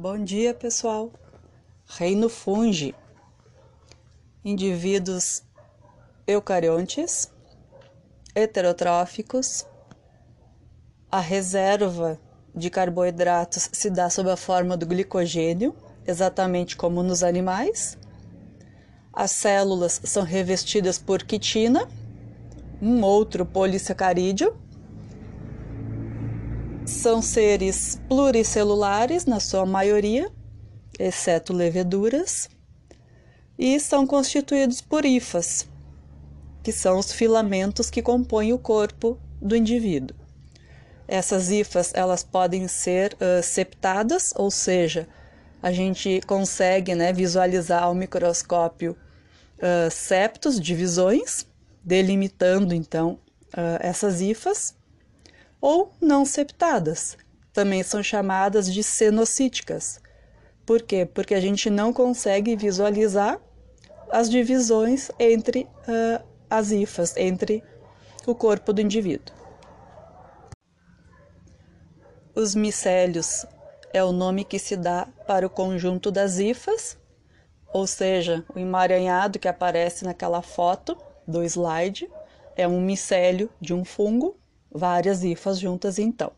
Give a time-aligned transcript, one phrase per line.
[0.00, 1.10] Bom dia, pessoal.
[1.84, 2.94] Reino fungi.
[4.44, 5.42] Indivíduos
[6.24, 7.28] eucariontes,
[8.32, 9.66] heterotróficos.
[11.10, 12.16] A reserva
[12.54, 15.74] de carboidratos se dá sob a forma do glicogênio,
[16.06, 17.98] exatamente como nos animais.
[19.12, 21.88] As células são revestidas por quitina,
[22.80, 24.56] um outro polissacarídeo
[26.88, 30.30] são seres pluricelulares, na sua maioria,
[30.98, 32.48] exceto leveduras,
[33.58, 35.68] e são constituídos por hifas,
[36.62, 40.16] que são os filamentos que compõem o corpo do indivíduo.
[41.06, 45.06] Essas hifas elas podem ser uh, septadas, ou seja,
[45.62, 48.96] a gente consegue né, visualizar ao microscópio
[49.58, 51.46] uh, septos, divisões,
[51.84, 54.77] delimitando então uh, essas hifas
[55.60, 57.16] ou não septadas.
[57.52, 60.00] Também são chamadas de cenocíticas.
[60.64, 61.06] Por quê?
[61.06, 63.40] Porque a gente não consegue visualizar
[64.10, 67.62] as divisões entre uh, as hifas, entre
[68.26, 69.34] o corpo do indivíduo.
[72.34, 73.44] Os micélios
[73.92, 76.96] é o nome que se dá para o conjunto das hifas,
[77.72, 82.08] ou seja, o emaranhado que aparece naquela foto do slide
[82.56, 84.36] é um micélio de um fungo
[84.70, 86.32] várias hifas juntas então.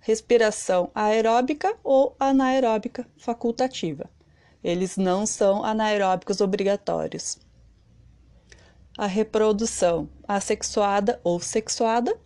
[0.00, 4.10] Respiração aeróbica ou anaeróbica facultativa.
[4.62, 7.38] Eles não são anaeróbicos obrigatórios.
[8.96, 12.16] A reprodução assexuada ou sexuada.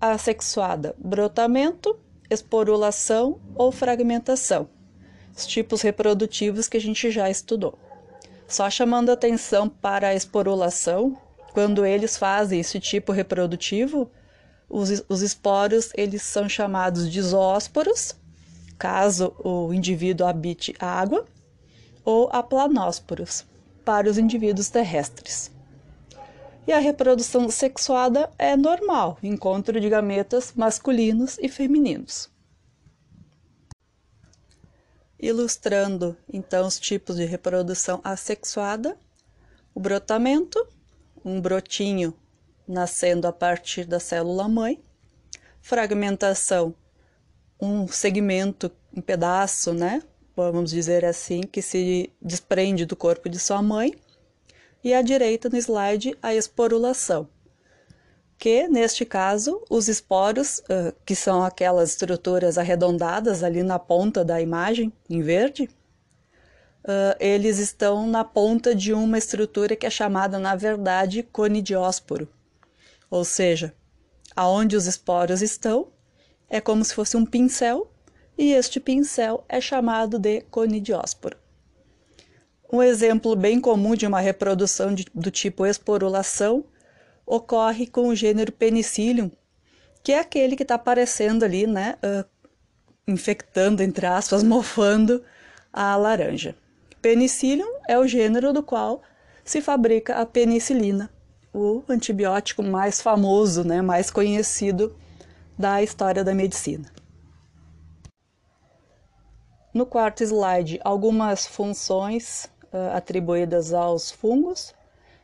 [0.00, 1.98] Assexuada, brotamento,
[2.30, 4.68] esporulação ou fragmentação.
[5.36, 7.78] Os tipos reprodutivos que a gente já estudou.
[8.46, 11.16] Só chamando atenção para a esporulação,
[11.52, 14.10] quando eles fazem esse tipo reprodutivo,
[14.68, 18.14] os, os esporos eles são chamados de zoósporos,
[18.78, 21.26] caso o indivíduo habite a água,
[22.04, 23.44] ou aplanósporos,
[23.84, 25.50] para os indivíduos terrestres.
[26.66, 32.30] E a reprodução sexuada é normal, encontro de gametas masculinos e femininos.
[35.20, 38.96] Ilustrando então os tipos de reprodução assexuada,
[39.74, 40.66] o brotamento,
[41.24, 42.14] um brotinho
[42.66, 44.80] nascendo a partir da célula mãe,
[45.60, 46.74] fragmentação,
[47.60, 50.02] um segmento, um pedaço, né?
[50.34, 53.94] Vamos dizer assim, que se desprende do corpo de sua mãe,
[54.82, 57.28] e à direita no slide a esporulação,
[58.36, 60.60] que neste caso os esporos,
[61.04, 65.70] que são aquelas estruturas arredondadas ali na ponta da imagem, em verde,
[66.84, 72.28] uh, eles estão na ponta de uma estrutura que é chamada, na verdade, conidiósporo.
[73.10, 73.74] Ou seja,
[74.34, 75.88] aonde os esporos estão
[76.48, 77.90] é como se fosse um pincel
[78.36, 81.36] e este pincel é chamado de conidiósporo.
[82.72, 86.64] Um exemplo bem comum de uma reprodução de, do tipo esporulação
[87.26, 89.30] ocorre com o gênero Penicillium,
[90.02, 92.24] que é aquele que está aparecendo ali, né, uh,
[93.06, 95.22] infectando, entre aspas, mofando
[95.72, 96.56] a laranja.
[97.02, 99.02] Penicillium é o gênero do qual
[99.44, 101.10] se fabrica a penicilina,
[101.52, 104.96] o antibiótico mais famoso, né, mais conhecido
[105.58, 106.88] da história da medicina.
[109.74, 114.72] No quarto slide, algumas funções uh, atribuídas aos fungos,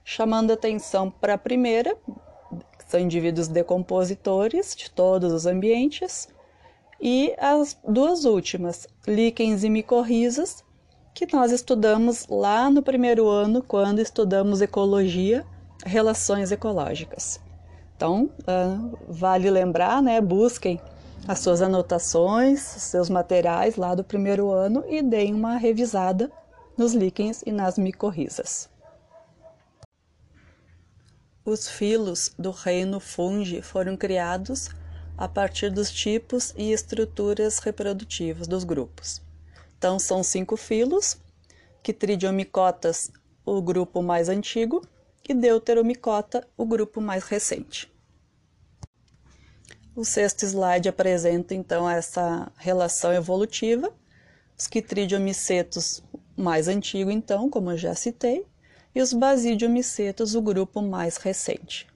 [0.04, 6.28] chamando atenção para a primeira, que são indivíduos decompositores de todos os ambientes,
[7.00, 10.64] e as duas últimas, líquens e micorrizas,
[11.14, 15.44] que nós estudamos lá no primeiro ano, quando estudamos ecologia,
[15.84, 17.40] relações ecológicas.
[17.96, 20.20] Então, uh, vale lembrar, né?
[20.20, 20.80] Busquem
[21.26, 26.30] as suas anotações, seus materiais lá do primeiro ano e deem uma revisada
[26.76, 28.68] nos líquens e nas micorrizas.
[31.44, 34.68] Os filos do reino fungi foram criados
[35.16, 39.20] a partir dos tipos e estruturas reprodutivas dos grupos.
[39.78, 41.16] Então, são cinco filos,
[41.82, 43.10] que Tridiomicotas,
[43.46, 44.84] o grupo mais antigo,
[45.28, 47.90] e Deuteromicota, o grupo mais recente.
[49.94, 53.92] O sexto slide apresenta então essa relação evolutiva.
[54.56, 56.02] Os quitridiomicetos
[56.36, 58.46] mais antigo, então, como eu já citei,
[58.94, 61.86] e os basidiomicetos, o grupo mais recente.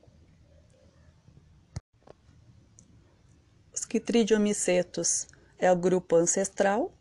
[3.72, 5.26] Os quitridiomicetos
[5.58, 6.92] é o grupo ancestral,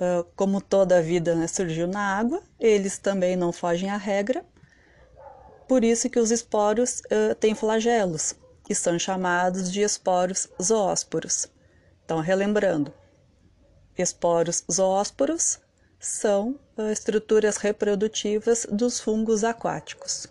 [0.00, 4.44] uh, como toda a vida né, surgiu na água, eles também não fogem à regra,
[5.68, 11.46] por isso que os esporos uh, têm flagelos, que são chamados de esporos zoósporos.
[12.04, 12.92] Então, relembrando,
[13.96, 15.60] esporos zoósporos
[15.98, 20.26] são uh, estruturas reprodutivas dos fungos aquáticos.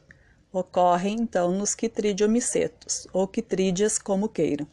[0.51, 4.67] Ocorrem então nos quitridiomicetos, ou quitrídeas como queiram.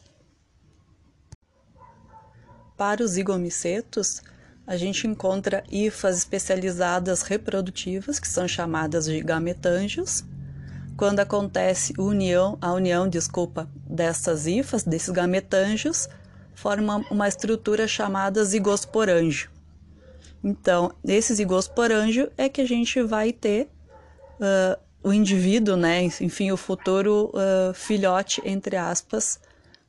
[2.75, 4.21] Para os zigomicetos,
[4.67, 10.25] a gente encontra hifas especializadas reprodutivas, que são chamadas de gametângios,
[10.97, 16.09] quando acontece união, a união, desculpa, dessas hifas, desses gametângios,
[16.53, 19.49] forma uma estrutura chamada zigosporângio.
[20.43, 23.69] Então, nesse zigosporângio é que a gente vai ter
[24.39, 29.39] uh, o indivíduo, né, enfim, o futuro uh, filhote, entre aspas,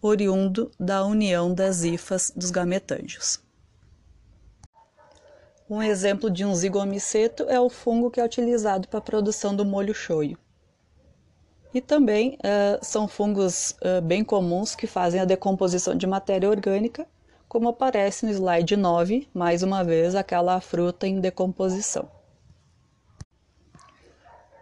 [0.01, 3.48] oriundo da união das hifas dos gametângios.
[5.71, 9.67] Um exemplo de um zigomiceto é o fungo que é utilizado para a produção do
[9.67, 10.39] molho shoyu.
[11.75, 17.07] E também uh, são fungos uh, bem comuns que fazem a decomposição de matéria orgânica,
[17.47, 22.11] como aparece no slide 9, mais uma vez aquela fruta em decomposição.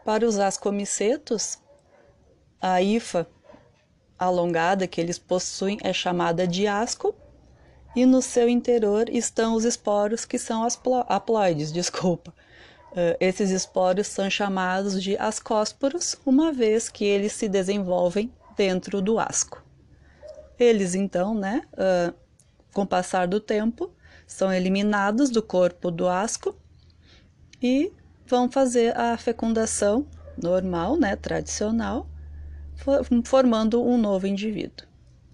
[0.04, 1.58] Para os ascomicetos,
[2.60, 3.28] a hifa
[4.18, 7.14] alongada que eles possuem é chamada de asco,
[7.96, 10.78] e no seu interior estão os esporos que são as
[11.08, 12.32] haploides, desculpa,
[12.96, 19.18] Uh, esses esporos são chamados de ascósporos, uma vez que eles se desenvolvem dentro do
[19.18, 19.62] asco.
[20.58, 22.14] Eles, então, né, uh,
[22.72, 23.90] com o passar do tempo,
[24.26, 26.56] são eliminados do corpo do asco
[27.62, 27.92] e
[28.26, 30.06] vão fazer a fecundação
[30.42, 32.08] normal, né, tradicional,
[33.24, 34.86] formando um novo indivíduo.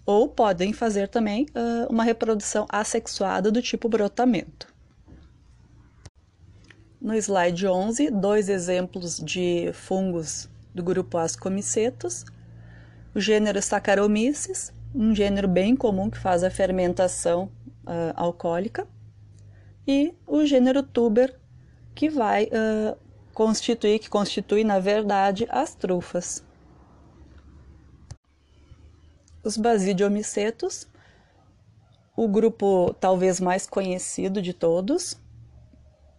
[0.05, 4.73] Ou podem fazer também uh, uma reprodução assexuada do tipo brotamento.
[6.99, 12.25] No slide 11, dois exemplos de fungos do grupo Ascomicetus.
[13.13, 17.51] O gênero Saccharomyces, um gênero bem comum que faz a fermentação
[17.85, 18.87] uh, alcoólica.
[19.87, 21.35] E o gênero Tuber,
[21.93, 22.97] que vai uh,
[23.33, 26.43] constituir, que constitui, na verdade, as trufas.
[29.43, 30.87] Os Basidiomicetus,
[32.15, 35.19] o grupo talvez mais conhecido de todos,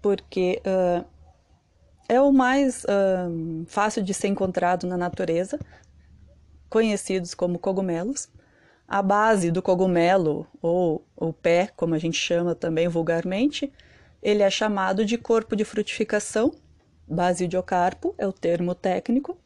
[0.03, 1.05] porque uh,
[2.07, 5.59] é o mais uh, fácil de ser encontrado na natureza,
[6.69, 8.29] conhecidos como cogumelos.
[8.87, 13.73] A base do cogumelo, ou o pé, como a gente chama também vulgarmente,
[14.23, 16.53] ele é chamado de corpo de frutificação,
[17.09, 19.39] basidiocarpo é o termo técnico.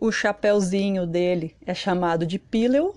[0.00, 2.94] O chapéuzinho dele é chamado de píleo,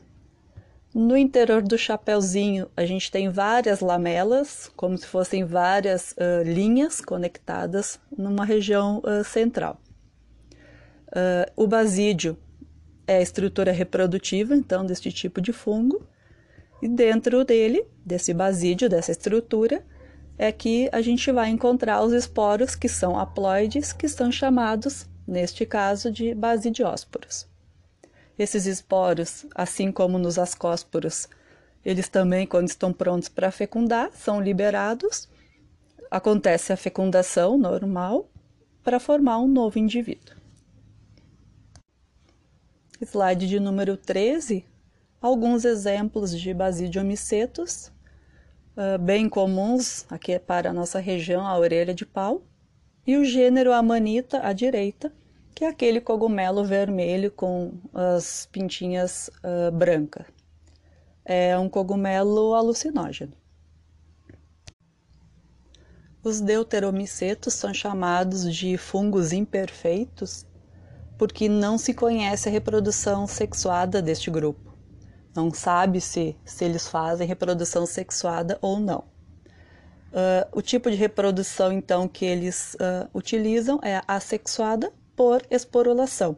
[0.94, 7.00] no interior do chapéuzinho, a gente tem várias lamelas, como se fossem várias uh, linhas
[7.00, 9.82] conectadas numa região uh, central.
[11.08, 12.38] Uh, o basídio
[13.08, 16.06] é a estrutura reprodutiva, então, deste tipo de fungo,
[16.82, 19.86] e dentro dele, desse basídio, dessa estrutura,
[20.38, 25.66] é que a gente vai encontrar os esporos que são haploides, que são chamados, neste
[25.66, 27.48] caso, de basidiósporos.
[28.38, 31.28] Esses esporos, assim como nos ascósporos,
[31.84, 35.28] eles também, quando estão prontos para fecundar, são liberados.
[36.10, 38.30] Acontece a fecundação normal
[38.84, 40.36] para formar um novo indivíduo.
[43.02, 44.64] Slide de número 13,
[45.20, 47.92] alguns exemplos de basidiomicetos,
[48.78, 52.44] uh, bem comuns aqui para a nossa região, a orelha de pau,
[53.06, 55.12] e o gênero Amanita à direita,
[55.54, 60.26] que é aquele cogumelo vermelho com as pintinhas uh, brancas.
[61.26, 63.34] É um cogumelo alucinógeno.
[66.24, 70.46] Os deuteromicetos são chamados de fungos imperfeitos
[71.18, 74.76] porque não se conhece a reprodução sexuada deste grupo.
[75.36, 79.11] Não sabe-se se eles fazem reprodução sexuada ou não.
[80.12, 86.36] Uh, o tipo de reprodução, então, que eles uh, utilizam é assexuada, por esporulação,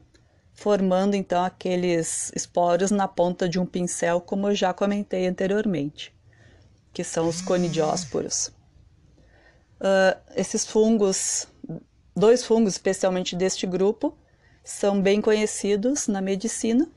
[0.52, 6.14] formando então aqueles esporos na ponta de um pincel, como eu já comentei anteriormente,
[6.92, 8.48] que são os conidiósporos.
[9.80, 11.48] Uh, esses fungos,
[12.16, 14.18] dois fungos especialmente deste grupo,
[14.64, 16.88] são bem conhecidos na medicina,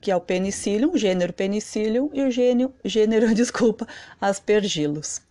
[0.00, 3.86] que é o penicillium, gênero penicillium, e o gênero, gênero desculpa,
[4.20, 5.26] aspergillus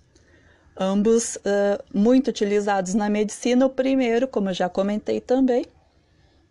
[0.79, 3.65] ambos uh, muito utilizados na medicina.
[3.65, 5.65] O primeiro, como eu já comentei também,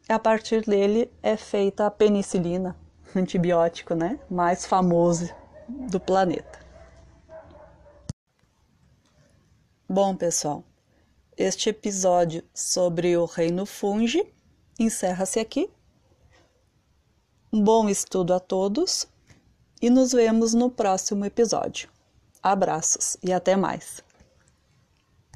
[0.09, 2.77] a partir dele é feita a penicilina,
[3.15, 5.33] antibiótico né, mais famoso
[5.69, 6.61] do planeta.
[9.89, 10.65] Bom, pessoal,
[11.37, 14.27] este episódio sobre o reino fungi
[14.79, 15.71] encerra-se aqui.
[17.53, 19.07] Um bom estudo a todos
[19.81, 21.89] e nos vemos no próximo episódio.
[22.43, 24.06] Abraços e até mais!